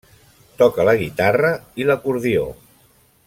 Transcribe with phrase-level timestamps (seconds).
[0.61, 1.53] Toca la guitarra
[1.83, 2.51] i l'acordió.